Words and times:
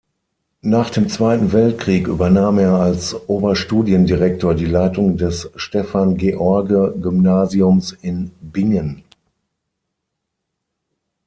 Nach 0.63 0.89
dem 0.89 1.09
Zweiten 1.09 1.53
Weltkrieg 1.53 2.07
übernahm 2.07 2.57
er 2.57 2.73
als 2.77 3.13
Oberstudiendirektor 3.29 4.55
die 4.55 4.65
Leitung 4.65 5.15
des 5.17 5.51
Stefan-George-Gymnasiums 5.55 7.91
in 8.01 8.31
Bingen. 8.41 9.03